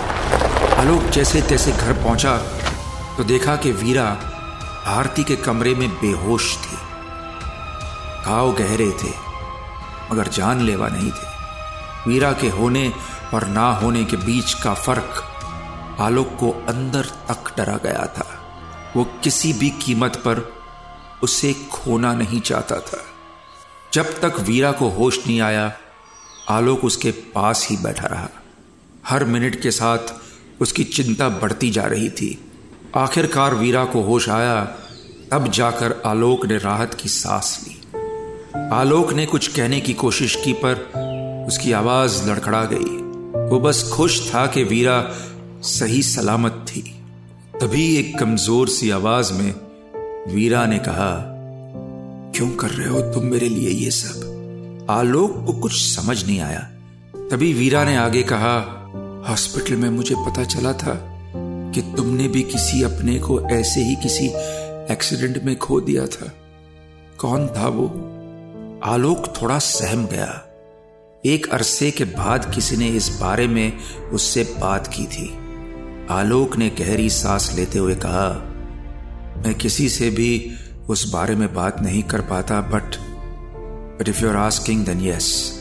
आलोक 0.79 1.03
जैसे 1.13 1.43
तैसे 1.43 1.73
घर 1.73 1.93
पहुँचा 1.95 2.37
तो 3.17 3.25
देखा 3.25 3.57
कि 3.57 3.73
वीरा 3.73 4.05
भारती 4.87 5.25
के 5.25 5.37
कमरे 5.39 5.75
में 5.75 5.89
बेहोश 5.91 6.57
थी। 6.57 6.77
घाव 8.25 8.53
गहरे 8.53 8.91
थे, 9.03 9.13
मगर 10.13 10.29
जानलेवा 10.29 10.89
नहीं 10.89 11.11
थे। 11.11 11.29
वीरा 12.07 12.33
के 12.33 12.49
होने 12.49 12.93
और 13.35 13.47
ना 13.49 13.67
होने 13.73 14.05
के 14.05 14.17
बीच 14.17 14.55
का 14.55 14.75
फ़र्क 14.77 15.23
आलोक 16.01 16.37
को 16.41 16.51
अंदर 16.69 17.07
तक 17.29 17.53
डरा 17.57 17.77
गया 17.83 18.07
था। 18.17 18.27
वो 18.97 19.05
किसी 19.23 19.53
भी 19.53 19.71
कीमत 19.81 20.17
पर 20.17 20.41
उसे 21.23 21.53
खोना 21.73 22.13
नहीं 22.15 22.41
चाहता 22.41 22.79
था। 22.81 23.05
जब 23.93 24.21
तक 24.21 24.41
वीरा 24.41 24.73
को 24.73 24.89
होश 24.89 25.27
नहीं 25.27 25.41
आया, 25.41 25.73
आलोक 26.49 26.85
उसके 26.85 27.11
पास 27.11 27.67
ही 27.71 27.77
बैठा 27.77 28.07
रहा। 28.07 28.29
हर 29.07 29.25
मिनट 29.25 29.63
के 29.63 29.71
साथ 29.71 29.99
उसकी 30.61 30.85
चिंता 30.85 31.29
बढ़ती 31.29 31.71
जा 31.71 31.83
रही 31.83 32.11
थी। 32.11 32.45
आखिरकार 32.97 33.55
वीरा 33.55 33.85
को 33.85 34.03
होश 34.03 34.29
आया, 34.29 34.65
तब 35.31 35.49
जाकर 35.49 36.03
आलोक 36.07 36.47
ने 36.47 36.59
राहत 36.59 36.95
की 36.95 37.09
सांस 37.09 37.67
ली। 37.69 37.81
आलोक 38.73 39.13
ने 39.13 39.27
कुछ 39.27 39.49
कहने 39.49 39.81
की 39.81 39.95
कोशिश 39.95 40.37
की, 40.45 40.53
पर 40.53 40.75
उसकी 41.49 41.73
आवाज़ 41.73 42.31
लड़खड़ा 42.31 42.65
गई। 42.65 42.97
वो 43.51 43.61
बस 43.61 43.91
खुश 43.93 44.35
था 44.35 44.47
कि 44.47 44.65
वीरा 44.65 45.11
सही 45.63 46.03
सलामत 46.03 46.67
थी। 46.69 47.03
तभी 47.61 47.97
एक 47.97 48.19
कमज़ोर 48.19 48.69
सी 48.69 48.91
आवाज़ 48.91 49.33
में 49.33 49.55
वीरा 50.35 50.67
ने 50.67 50.79
कहा 50.79 51.30
क्यों 52.41 52.51
कर 52.51 52.69
रहे 52.69 52.89
हो 52.89 53.01
तुम 53.01 53.25
मेरे 53.25 53.49
लिए 53.49 53.69
ये 53.71 53.91
सब? 53.91 54.87
आलोक 54.91 55.47
को 55.47 55.53
कुछ 55.53 55.73
समझ 55.73 56.27
नहीं 56.27 56.41
आया। 56.41 56.61
तभी 57.31 57.53
वीरा 57.53 57.85
ने 57.85 57.97
आगे 57.97 58.23
कहा, 58.23 58.57
हॉस्पिटल 59.29 59.77
में 59.77 59.91
मुझे 59.91 60.15
पता 60.15 60.45
चला 60.45 60.73
था 60.73 61.23
कि 61.75 61.81
तुमने 61.97 62.29
भी 62.29 62.43
किसी 62.43 62.83
अपने 62.83 63.19
को 63.19 63.41
ऐसे 63.41 63.81
ही 63.81 63.97
किसी 63.97 64.27
एक्सीडेंट 64.93 65.45
में 65.45 65.59
खो 65.59 65.81
दिया 65.81 66.07
था। 66.07 66.33
कौन 67.19 67.47
था 67.47 67.69
वो? 67.69 67.87
आलोक 68.85 69.43
थोड़ा 69.43 69.59
सहम 69.59 70.07
गया। 70.07 70.47
एक 71.27 71.49
अरसे 71.49 71.91
के 71.91 72.05
बाद 72.05 72.55
किसी 72.55 72.77
ने 72.77 72.89
इस 72.89 73.19
बारे 73.21 73.47
में 73.47 73.79
उससे 74.13 74.45
बात 74.61 74.87
की 74.87 75.05
थी। 75.07 75.39
आलोक 76.11 76.57
ने 76.57 76.71
गहरी 76.71 77.11
सांस 77.11 77.53
लेते 77.57 77.79
हुए 77.79 77.95
कहा, 77.95 78.47
मैं 79.47 79.55
किसी 79.55 79.89
से 79.89 80.11
भी 80.11 80.53
उस 80.91 81.11
बारे 81.13 81.35
में 81.35 81.55
बात 81.55 81.81
नहीं 81.83 82.03
कर 82.03 82.21
पाता 82.21 82.61
but 82.61 82.97
but 83.99 84.09
if 84.09 84.23
you 84.23 84.29
are 84.31 84.37
asking 84.37 84.85
then 84.87 85.01
yes 85.01 85.53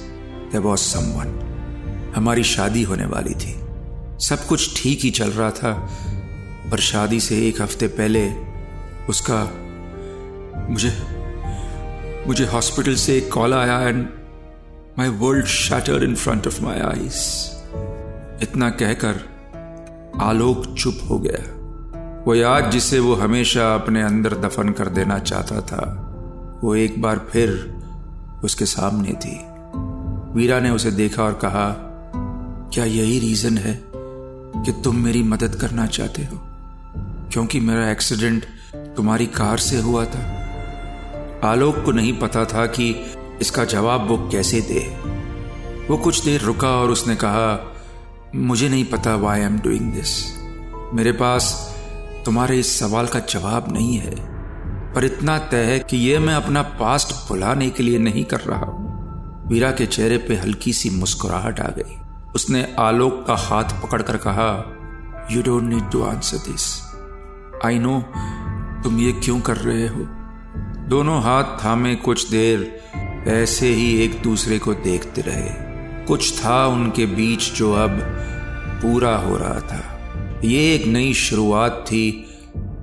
there 0.51 0.61
was 0.61 0.77
someone 0.77 2.13
हमारी 2.15 2.43
शादी 2.43 2.83
होने 2.83 3.05
वाली 3.05 3.33
थी। 3.33 3.53
सब 4.25 4.45
कुछ 4.47 4.83
ठीक 4.83 4.99
ही 4.99 5.09
चल 5.09 5.29
रहा 5.29 5.51
था, 5.51 5.73
पर 6.71 6.79
शादी 6.79 7.19
से 7.19 7.47
एक 7.47 7.61
हफ़्ते 7.61 7.87
पहले 7.87 8.33
उसका 9.09 9.43
मुझे 10.69 10.89
मुझे 12.27 12.45
हॉस्पिटल 12.45 12.95
से 12.95 13.17
एक 13.17 13.31
कॉल 13.31 13.53
आया 13.53 13.79
and 13.79 14.09
my 14.97 15.09
world 15.09 15.45
shattered 15.45 16.03
in 16.03 16.15
front 16.15 16.47
of 16.47 16.61
my 16.63 16.79
eyes 16.79 17.15
इतना 18.41 18.69
कहकर 18.69 19.15
आलोक 20.21 20.75
चुप 20.75 20.99
हो 21.09 21.19
गया। 21.19 21.58
वो 22.29 22.35
याद 22.35 22.71
जिसे 22.71 22.99
वो 22.99 23.15
हमेशा 23.15 23.75
अपने 23.75 24.01
अंदर 24.01 24.33
दफन 24.33 24.69
कर 24.69 24.87
देना 24.87 25.19
चाहता 25.19 25.61
था, 25.61 25.79
वो 26.63 26.75
एक 26.75 27.01
बार 27.01 27.27
फिर 27.31 27.77
उसके 28.43 28.65
सामने 28.65 29.11
थी। 29.11 29.39
वीरा 30.37 30.59
ने 30.59 30.69
उसे 30.69 30.91
देखा 30.91 31.23
और 31.23 31.33
कहा, 31.33 31.75
क्या 32.73 32.85
यही 32.85 33.19
रीजन 33.19 33.57
है 33.57 33.83
कि 34.65 34.81
तुम 34.83 34.95
मेरी 34.95 35.23
मदद 35.23 35.55
करना 35.55 35.85
चाहते 35.85 36.21
हो? 36.21 36.39
क्योंकि 37.31 37.59
मेरा 37.59 37.91
एक्सीडेंट 37.91 38.45
तुम्हारी 38.75 39.27
कार 39.27 39.57
से 39.57 39.79
हुआ 39.79 40.05
था। 40.05 40.45
आलोक 41.43 41.85
को 41.85 41.91
नहीं 41.91 42.17
पता 42.17 42.45
था 42.45 42.65
कि 42.65 43.05
इसका 43.41 43.65
जवाब 43.65 44.07
वो 44.07 44.29
कैसे 44.31 44.61
दे। 44.61 44.97
वो 45.87 45.97
कुछ 45.97 46.25
देर 46.25 46.41
रुका 46.41 46.69
और 46.69 46.91
उसने 46.91 47.15
कहा, 47.15 47.73
मुझे 48.35 48.69
नहीं 48.69 48.85
पता 48.85 49.15
वाई 49.15 49.39
एम 49.39 49.59
डूइंग 49.59 49.93
दिस 49.93 50.39
मेरे 50.93 51.11
पास 51.11 51.68
तुम्हारे 52.25 52.57
इस 52.59 52.79
सवाल 52.79 53.07
का 53.07 53.19
जवाब 53.29 53.71
नहीं 53.73 53.97
है, 53.97 54.15
पर 54.93 55.05
इतना 55.05 55.37
तय 55.51 55.63
है 55.63 55.79
कि 55.79 55.97
यह 55.99 56.19
मैं 56.19 56.33
अपना 56.33 56.61
पास्ट 56.79 57.13
भुलाने 57.27 57.69
के 57.69 57.83
लिए 57.83 57.99
नहीं 57.99 58.23
कर 58.25 58.39
रहा 58.39 58.65
हूँ। 58.65 59.47
वीरा 59.49 59.71
के 59.71 59.85
चेहरे 59.85 60.17
पे 60.17 60.35
हल्की 60.35 60.73
सी 60.73 60.89
मुस्कुराहट 60.89 61.59
आ 61.59 61.69
गई। 61.77 61.97
उसने 62.35 62.67
आलोक 62.79 63.23
का 63.27 63.35
हाथ 63.39 63.81
पकड़कर 63.83 64.17
कहा 64.17 64.49
you 65.31 65.41
don't 65.41 65.63
need 65.63 65.89
to 65.91 66.03
answer 66.03 66.37
this 66.49 66.67
I 67.65 67.79
know 67.79 67.99
तुम 68.83 68.99
ये 68.99 69.11
क्यों 69.13 69.39
कर 69.41 69.57
रहे 69.57 69.87
हो? 69.87 70.05
दोनों 70.89 71.21
हाथ 71.23 71.57
थामे 71.63 71.95
कुछ 71.95 72.29
देर 72.29 73.27
ऐसे 73.27 73.67
ही 73.67 73.87
एक 74.03 74.21
दूसरे 74.23 74.59
को 74.59 74.73
देखते 74.73 75.21
रहे। 75.21 75.49
कुछ 76.05 76.33
था 76.39 76.65
उनके 76.67 77.05
बीच 77.05 77.51
जो 77.53 77.71
अब 77.73 77.99
पूरा 78.81 79.15
हो 79.17 79.37
रहा 79.37 79.59
था। 79.61 79.88
ये 80.45 80.75
एक 80.75 80.85
नई 80.85 81.13
शुरुआत 81.13 81.85
थी 81.87 82.25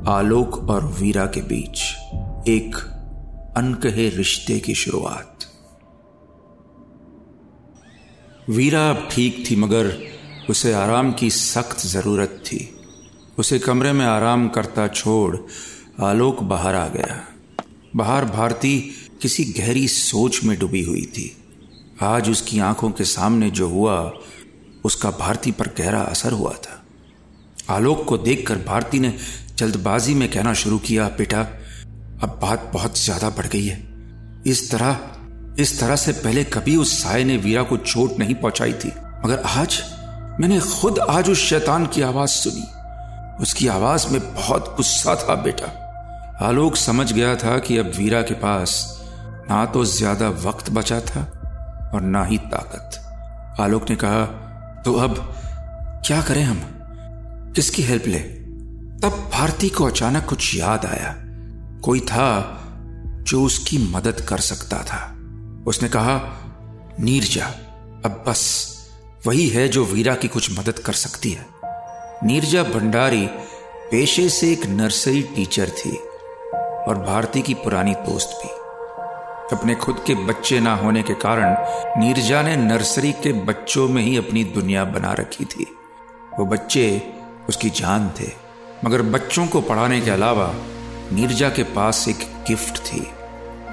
आलोक 0.09 0.71
और 0.71 0.85
वीरा 0.85 1.27
के 1.27 1.41
बीच, 1.41 1.81
एक 2.49 2.77
अनकहे 3.57 4.09
रिश्ते 4.09 4.61
की 4.61 4.75
शुरुआत। 4.75 5.39
वीरा 8.51 8.91
अब 8.91 9.09
ठीक 9.11 9.51
थी, 9.51 9.57
मगर 9.57 9.99
उसे 10.51 10.73
आराम 10.73 11.13
की 11.13 11.31
सख्त 11.31 11.87
ज़रूरत 11.87 12.43
थी। 12.47 12.77
उसे 13.39 13.59
कमरे 13.59 13.93
में 13.93 14.07
आराम 14.07 14.49
करता 14.49 14.89
छोड़ 14.89 15.37
आलोक 16.03 16.43
बाहर 16.43 16.75
आ 16.75 16.89
गया। 16.89 17.25
बाहर 17.97 18.25
भारती 18.25 18.79
किसी 19.23 19.45
गहरी 19.45 19.89
सोच 19.89 20.45
में 20.45 20.59
डूबी 20.59 20.83
हुई 20.83 21.03
थी। 21.03 21.37
आज 22.03 22.31
उसकी 22.31 22.59
आँखों 22.59 22.91
के 22.91 23.05
सामने 23.05 23.51
जो 23.51 23.69
हुआ, 23.69 24.13
उसका 24.85 25.11
भारती 25.11 25.51
पर 25.51 25.67
गहरा 25.67 26.01
असर 26.01 26.33
हुआ 26.33 26.53
था। 26.53 26.76
आलोक 27.71 28.05
को 28.09 28.19
देखकर 28.19 28.59
भारती 28.59 28.99
ने 28.99 29.15
जल्दबाजी 29.59 30.15
में 30.15 30.31
कहना 30.31 30.53
शुरू 30.55 30.79
किया, 30.79 31.09
बेटा, 31.09 31.41
अब 32.23 32.39
बात 32.43 32.71
बहुत 32.75 32.99
ज़्यादा 32.99 33.31
बढ़ 33.31 33.47
गई 33.47 33.67
है। 33.67 33.77
इस 34.47 34.71
तरह 34.71 34.99
इस 35.59 35.79
तरह 35.81 35.97
से 35.97 36.13
पहले 36.15 36.43
कभी 36.45 36.77
उस 36.77 36.93
साय 37.03 37.25
ने 37.25 37.37
वीरा 37.37 37.63
को 37.63 37.77
चोट 37.77 38.19
नहीं 38.19 38.35
पहुंचाई 38.35 38.73
थी। 38.75 38.89
मगर 39.25 39.43
आज, 39.49 39.83
मैंने 40.41 40.59
खुद 40.61 40.99
आज 41.01 41.31
उस 41.31 41.39
शैतान 41.41 41.87
की 41.87 42.03
आवाज़ 42.03 42.31
सुनी। 42.31 42.65
उसकी 43.43 43.69
आवाज़ 43.69 44.07
में 44.09 44.21
बहुत 44.35 44.73
गुस्सा 44.77 45.15
था, 45.15 45.35
बेटा। 45.35 45.73
आलोक 46.47 46.77
समझ 46.77 47.13
गया 47.13 47.35
था 47.37 47.59
कि 47.59 47.79
अब 47.79 47.93
वीरा 47.97 48.23
के 48.23 48.35
पास 48.35 49.03
ना 49.51 49.65
तो 49.65 49.85
ज़्यादा 49.87 50.29
वक्त 50.45 50.71
बचा 50.71 51.01
था 51.01 51.21
और 51.95 52.01
ना 52.03 52.25
ही 52.25 52.39
ताकत। 52.47 53.01
आलोक 53.61 53.91
ने 53.91 53.97
कहा 53.97 54.25
तो 54.85 54.95
अब 54.95 55.15
क्या 56.07 56.21
करें 56.23 56.43
हम? 56.45 56.61
किसकी 57.57 57.83
हेल्प 57.83 58.07
ले। 58.07 58.19
तब 59.03 59.31
भारती 59.33 59.69
को 59.69 59.85
अचानक 59.85 60.25
कुछ 60.25 60.57
याद 60.57 60.87
आया। 60.87 61.17
कोई 61.81 62.01
था 62.01 62.61
जो 63.23 63.43
उसकी 63.43 63.79
मदद 63.79 64.27
कर 64.29 64.39
सकता 64.39 64.77
था। 64.77 65.13
उसने 65.67 65.89
कहा, 65.89 66.39
नीरजा, 67.01 67.45
अब 68.05 68.25
बस, 68.29 68.73
वही 69.27 69.49
है 69.49 69.69
जो 69.69 69.85
वीरा 69.85 70.15
की 70.15 70.29
कुछ 70.29 70.59
मदद 70.59 70.79
कर 70.79 70.93
सकती 70.93 71.31
है। 71.31 71.47
नीरजा 72.25 72.63
भंडारी 72.63 73.27
पेशे 73.91 74.29
से 74.29 74.53
एक 74.53 74.67
नर्सरी 74.67 75.23
टीचर 75.23 75.69
थी 75.69 75.97
और 76.57 77.05
भारती 77.07 77.43
की 77.43 77.55
पुरानी 77.55 77.95
दोस्त 77.95 78.31
भी। 78.43 78.51
अपने 79.57 79.75
खुद 79.75 79.97
के 80.07 80.15
बच्चे 80.15 80.61
ना 80.61 80.75
होने 80.75 81.03
के 81.03 81.15
कारण 81.15 81.57
नीरजा 82.01 82.43
ने 82.43 82.57
नर्सरी 82.57 83.13
के 83.13 83.33
बच्चों 83.33 83.89
में 83.89 84.03
ही 84.03 84.17
अपनी 84.17 84.45
दुनिया 84.45 84.85
बना 84.85 85.13
रखी 85.13 85.45
थी। 85.45 85.67
वो 86.39 86.47
बच्चे 86.47 87.16
उसकी 87.49 87.71
जान 87.71 88.11
थे। 88.21 88.31
मगर 88.85 89.03
बच्चों 89.03 89.47
को 89.47 89.61
पढ़ाने 89.61 90.01
के 90.01 90.11
अलावा 90.11 90.55
नीरजा 91.13 91.49
के 91.49 91.63
पास 91.63 92.09
एक 92.09 92.19
गिफ्ट 92.49 92.79
थी 92.79 93.07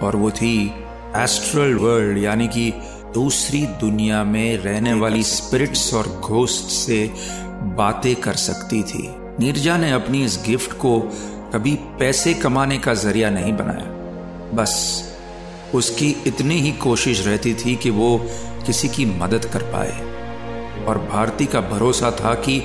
और 0.03 0.15
वो 0.15 0.31
थी 0.31 0.71
एस्ट्रल 1.15 1.73
वर्ल्ड 1.73 2.17
यानी 2.17 2.47
कि 2.47 2.73
दूसरी 3.13 3.65
दुनिया 3.65 4.23
में 4.23 4.57
रहने 4.57 4.93
वाली 4.93 5.23
स्पिरिट्स 5.23 5.93
और 5.93 6.07
घोस्ट 6.07 6.63
से 6.63 7.13
बातें 7.63 8.15
कर 8.15 8.33
सकती 8.33 8.83
थी। 8.83 9.15
नीरजा 9.39 9.77
ने 9.77 9.91
अपनी 9.91 10.25
इस 10.25 10.43
गिफ्ट 10.47 10.73
को 10.73 10.99
कभी 11.53 11.75
पैसे 11.75 12.33
कमाने 12.33 12.77
का 12.77 12.93
ज़रिया 12.93 13.29
नहीं 13.29 13.53
बनाया। 13.53 13.89
बस 14.53 15.03
उसकी 15.75 16.15
इतनी 16.27 16.59
ही 16.59 16.71
कोशिश 16.71 17.27
रहती 17.27 17.53
थी 17.53 17.75
कि 17.75 17.89
वो 17.89 18.17
किसी 18.65 18.87
की 18.87 19.05
मदद 19.05 19.45
कर 19.45 19.61
पाए। 19.61 20.13
और 20.85 20.97
भारती 20.97 21.45
का 21.45 21.61
भरोसा 21.61 22.11
था 22.11 22.33
कि 22.33 22.61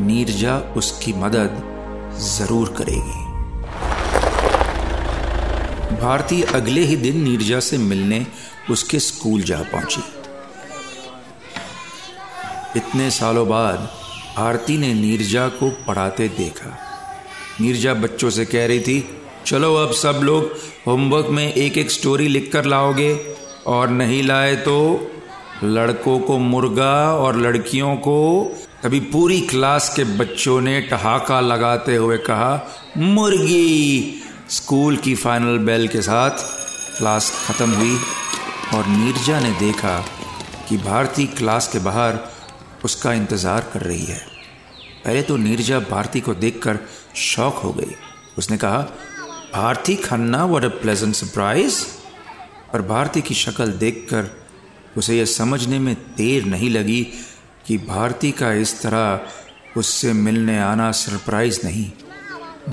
नीरजा 0.00 0.56
उसकी 0.76 1.12
मदद 1.12 1.62
ज़रूर 2.26 2.74
करेगी। 2.78 3.18
भारती 5.96 6.42
अगले 6.54 6.80
ही 6.80 6.96
दिन 6.96 7.22
नीरजा 7.22 7.60
से 7.60 7.78
मिलने 7.78 8.24
उसके 8.70 8.98
स्कूल 9.00 9.42
जा 9.42 9.58
पहुँची। 9.72 10.02
इतने 12.76 13.10
सालों 13.10 13.46
बाद 13.48 13.88
भारती 14.36 14.76
ने 14.78 14.92
नीरजा 14.94 15.48
को 15.50 15.70
पढ़ाते 15.86 16.28
देखा। 16.28 16.76
नीरजा 17.60 17.94
बच्चों 17.94 18.30
से 18.30 18.44
कह 18.44 18.66
रही 18.66 18.80
थी, 18.80 19.04
चलो 19.46 19.74
अब 19.76 19.92
सब 19.94 20.20
लोग 20.22 20.52
होमवर्क 20.86 21.26
में 21.30 21.52
एक 21.52 21.78
एक 21.78 21.90
स्टोरी 21.90 22.28
लिखकर 22.28 22.64
लाओगे 22.64 23.12
और 23.66 23.88
नहीं 23.90 24.22
लाए 24.22 24.54
तो 24.58 24.76
लड़कों 25.64 26.18
को 26.18 26.38
मुर्गा 26.38 26.94
और 27.14 27.36
लड़कियों 27.36 27.94
को 27.96 28.18
तभी 28.82 28.98
पूरी 29.00 29.40
क्लास 29.40 29.88
के 29.96 30.04
बच्चों 30.18 30.60
ने 30.60 30.80
ठहाका 30.80 31.40
लगाते 31.40 31.96
हुए 31.96 32.16
कहा, 32.18 32.52
मुर्गी! 32.96 34.22
स्कूल 34.48 34.96
की 34.96 35.14
फाइनल 35.14 35.58
बेल 35.58 35.86
के 35.88 36.02
साथ 36.02 36.44
क्लास 36.98 37.30
ख़त्म 37.46 37.70
हुई 37.70 37.96
और 38.74 38.86
नीरजा 38.86 39.40
ने 39.40 39.50
देखा 39.60 39.98
कि 40.68 40.76
भारती 40.78 41.26
क्लास 41.26 41.68
के 41.68 41.78
बाहर 41.78 42.18
उसका 42.84 43.12
इंतज़ार 43.12 43.70
कर 43.72 43.80
रही 43.80 44.04
है। 44.04 44.20
पहले 45.04 45.22
तो 45.22 45.36
नीरजा 45.36 45.78
भारती 45.80 46.20
को 46.20 46.34
देखकर 46.34 46.78
शौक 47.16 47.54
हो 47.54 47.72
गई। 47.72 47.94
उसने 48.38 48.56
कहा, 48.56 48.78
Bharti 49.54 49.96
Khanna 49.96 50.44
what 50.44 50.64
a 50.64 50.68
pleasant 50.80 51.14
surprise 51.14 51.84
पर 52.72 52.82
भारती 52.88 53.22
की 53.22 53.34
शक्ल 53.36 53.72
देखकर 53.78 54.30
उसे 54.96 55.18
यह 55.18 55.24
समझने 55.24 55.78
में 55.78 55.94
देर 56.16 56.44
नहीं 56.44 56.70
लगी 56.70 57.06
कि 57.70 57.78
भारती 57.78 58.30
का 58.30 58.52
इस 58.52 58.82
तरह 58.82 59.20
उससे 59.76 60.12
मिलने 60.12 60.58
आना 60.58 60.90
सरप्राइज़ 60.90 61.60
नहीं, 61.64 61.92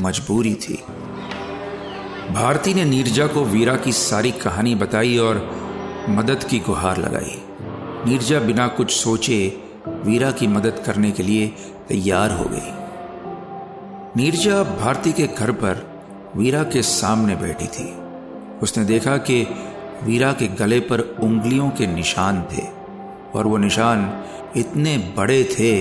मजबूरी 0.02 0.56
थी। 0.56 0.74
भारती 2.34 2.74
ने 2.74 2.86
नीरजा 2.86 3.28
को 3.28 3.44
वीरा 3.44 3.76
की 3.76 3.92
सारी 3.92 4.32
कहानी 4.32 4.76
बताई 4.76 5.18
और 5.18 5.52
मदद 6.10 6.44
की 6.44 6.60
गुहार 6.60 6.98
लगाई। 6.98 7.42
नीरजा 8.08 8.40
बिना 8.40 8.68
कुछ 8.68 8.92
सोचे 8.92 9.64
वीरा 9.88 10.32
की 10.32 10.48
मदद 10.48 10.84
करने 10.86 11.12
के 11.12 11.24
लिए 11.24 11.48
तैयार 11.90 12.32
हो 12.32 12.46
गई। 12.46 12.72
नीरजा 14.22 14.64
भारती 14.64 15.12
के 15.12 15.28
घर 15.28 15.52
पर 15.52 16.04
वीरा 16.38 16.64
के 16.64 16.82
सामने 16.82 17.36
बैठी 17.36 17.68
थी। 17.68 17.94
उसने 18.60 18.86
देखा 18.86 19.18
कि 19.18 19.48
वीरा 20.04 20.34
के 20.34 20.48
गले 20.48 20.80
पर 20.80 21.00
उंगलियों 21.00 21.70
के 21.70 21.88
निशान 21.88 22.42
थे 22.42 22.78
और 23.36 23.48
वो 23.48 23.58
निशान 23.58 24.24
इतने 24.58 24.98
बड़े 25.18 25.44
थे 25.44 25.74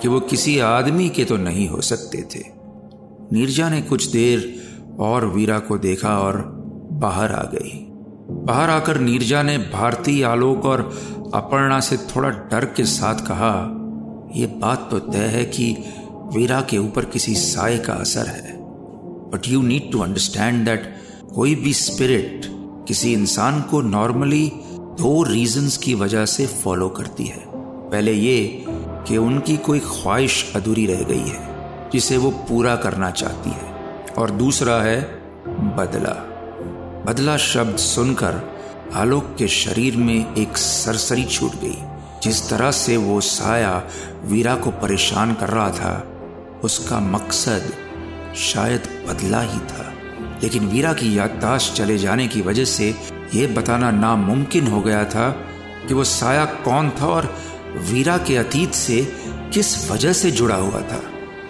कि 0.00 0.08
वो 0.08 0.20
किसी 0.20 0.58
आदमी 0.58 1.08
के 1.08 1.24
तो 1.24 1.36
नहीं 1.36 1.68
हो 1.68 1.80
सकते 1.80 2.22
थे। 2.34 2.42
नीरजा 3.32 3.68
ने 3.70 3.80
कुछ 3.82 4.04
देर 4.04 4.54
और 5.00 5.26
वीरा 5.26 5.58
को 5.58 5.78
देखा 5.78 6.18
और 6.18 6.42
बाहर 6.92 7.32
आ 7.32 7.42
गई। 7.42 7.86
बाहर 8.30 8.70
आकर 8.70 8.98
नीरजा 9.00 9.42
ने 9.42 9.58
भारती 9.58 10.22
आलोक 10.22 10.64
और 10.64 10.80
अपर्णा 11.34 11.80
से 11.80 11.96
थोड़ा 11.96 12.28
डर 12.28 12.64
के 12.64 12.84
साथ 12.84 13.26
कहा 13.26 13.52
यह 14.36 14.46
बात 14.46 14.88
तो 14.90 14.98
तय 14.98 15.26
है 15.26 15.44
कि 15.44 15.72
वीरा 16.34 16.60
के 16.60 16.78
ऊपर 16.78 17.04
किसी 17.04 17.34
साय 17.34 17.78
का 17.78 17.92
असर 17.92 18.26
है। 18.26 18.56
But 19.30 19.48
you 19.48 19.62
need 19.62 19.90
to 19.92 20.00
understand 20.00 20.64
that 20.64 20.94
कोई 21.34 21.54
भी 21.54 21.72
स्पिरिट 21.72 22.46
किसी 22.88 23.12
इंसान 23.12 23.60
को 23.62 23.80
नॉर्मली 23.80 24.52
दो 25.00 25.22
रीजंस 25.22 25.76
की 25.76 25.94
वजह 25.94 26.24
से 26.26 26.46
फॉलो 26.46 26.88
करती 26.88 27.24
है। 27.24 27.59
पहले 27.92 28.12
ये 28.12 28.64
कि 28.68 29.16
उनकी 29.16 29.56
कोई 29.56 29.78
ख्वाहिश 29.78 30.52
अधूरी 30.56 30.86
रह 30.86 31.02
गई 31.02 31.28
है, 31.28 31.56
जिसे 31.92 32.16
वो 32.16 32.30
पूरा 32.30 32.76
करना 32.76 33.10
चाहती 33.10 33.50
है। 33.50 33.70
और 34.18 34.30
दूसरा 34.30 34.82
है 34.82 35.02
बदला। 35.48 36.26
बदला 37.06 37.36
शब्द 37.36 37.76
सुनकर 37.76 38.60
आलोक 38.94 39.34
के 39.38 39.48
शरीर 39.48 39.96
में 39.96 40.34
एक 40.34 40.56
सरसरी 40.56 41.24
छूट 41.24 41.52
गई। 41.52 41.78
जिस 42.22 42.50
तरह 42.50 42.70
से 42.70 42.96
वो 42.96 43.20
साया 43.20 43.82
वीरा 44.24 44.56
को 44.56 44.70
परेशान 44.70 45.34
कर 45.34 45.48
रहा 45.48 45.70
था, 45.70 46.20
उसका 46.64 47.00
मकसद 47.00 47.72
शायद 48.36 48.82
बदला 49.08 49.40
ही 49.40 49.58
था। 49.58 49.92
लेकिन 50.42 50.66
वीरा 50.66 50.92
की 50.92 51.18
याददाश्त 51.18 51.74
चले 51.74 51.98
जाने 51.98 52.28
की 52.28 52.40
वजह 52.40 52.64
से 52.64 52.94
यह 53.34 53.54
बताना 53.54 53.90
नामुमकिन 53.90 54.66
हो 54.66 54.80
गया 54.80 55.04
था 55.04 55.30
कि 55.88 55.94
वो 55.94 56.04
साया 56.04 56.44
कौन 56.44 56.90
था 56.90 57.06
और 57.06 57.36
वीरा 57.76 58.16
के 58.18 58.36
अतीत 58.36 58.72
से 58.72 59.02
किस 59.54 59.90
वजह 59.90 60.12
से 60.12 60.30
जुड़ा 60.30 60.54
हुआ 60.54 60.80
था? 60.80 61.02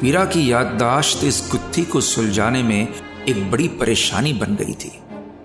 वीरा 0.02 0.24
की 0.24 0.50
याददाश्त 0.52 1.24
इस 1.24 1.48
गुत्थी 1.50 1.84
को 1.84 2.00
सुलझाने 2.00 2.62
में 2.62 2.88
एक 3.28 3.50
बड़ी 3.50 3.68
परेशानी 3.68 4.32
बन 4.32 4.56
गई 4.56 4.74
थी। 4.74 4.92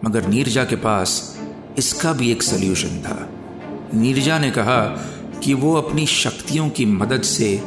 मगर 0.05 0.27
नीरजा 0.27 0.63
के 0.63 0.75
पास 0.75 1.37
इसका 1.77 2.13
भी 2.13 2.31
एक 2.31 2.43
सोल्यूशन 2.43 2.99
था। 2.99 3.29
नीरजा 3.93 4.39
ने 4.39 4.51
कहा 4.51 4.81
कि 5.43 5.53
वो 5.53 5.73
अपनी 5.75 6.05
शक्तियों 6.07 6.69
की 6.69 6.85
मदद 6.85 7.21
से, 7.21 7.61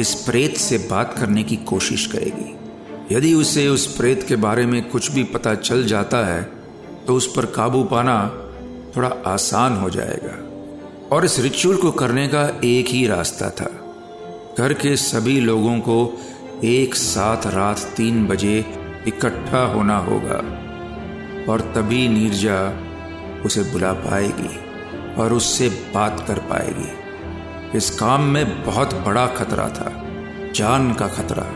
इस 0.00 0.14
प्रेत 0.14 0.56
से 0.56 0.78
बात 0.78 1.14
करने 1.18 1.42
की 1.42 1.56
कोशिश 1.56 2.06
करेगी। 2.06 3.16
यदि 3.16 3.34
उसे 3.34 3.68
उस 3.68 3.86
प्रेत 3.96 4.22
के 4.28 4.36
बारे 4.36 4.66
में 4.66 4.88
कुछ 4.88 5.10
भी 5.10 5.24
पता 5.24 5.54
चल 5.54 5.84
जाता 5.84 6.26
है 6.26 6.42
तो 7.06 7.14
उस 7.14 7.32
पर 7.36 7.46
काबू 7.46 7.84
पाना 7.84 8.16
थोड़ा 8.96 9.08
आसान 9.26 9.76
हो 9.76 9.90
जाएगा। 9.90 10.43
और 11.14 11.24
इस 11.24 11.38
रिचुअल 11.38 11.76
को 11.76 11.90
करने 11.90 12.28
का 12.28 12.60
एक 12.64 12.86
ही 12.86 13.06
रास्ता 13.06 13.50
था। 13.50 13.70
घर 14.58 14.72
के 14.72 14.96
सभी 14.96 15.40
लोगों 15.40 15.78
को 15.78 16.18
एक 16.64 16.94
साथ 16.94 17.46
रात 17.46 17.78
तीन 17.78 18.26
बजे 18.26 18.64
इकट्ठा 19.06 19.66
होना 19.66 19.98
होगा 19.98 20.38
और 21.52 21.60
तभी 21.60 22.08
नीरजा 22.08 22.78
उसे 23.44 23.62
बुला 23.62 23.92
पाएगी 23.92 24.58
और 25.14 25.32
उससे 25.32 25.68
बात 25.68 26.24
कर 26.28 26.38
पाएगी। 26.38 26.88
इस 27.78 27.90
काम 27.90 28.22
में 28.22 28.64
बहुत 28.64 28.94
बड़ा 28.94 29.26
खतरा 29.26 29.68
था, 29.68 30.04
जान 30.54 30.92
का 30.92 31.08
खतरा। 31.08 31.46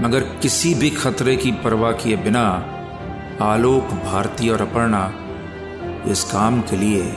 मगर 0.00 0.20
किसी 0.20 0.74
भी 0.74 0.90
खतरे 0.90 1.36
की 1.36 1.50
परवाह 1.50 1.92
किए 1.92 2.16
बिना 2.16 2.74
आलोक 3.40 3.82
भारती 3.82 4.48
और 4.48 4.60
अपर्णा 4.60 5.14
इस 6.10 6.24
काम 6.24 6.60
के 6.60 6.76
लिए 6.76 7.16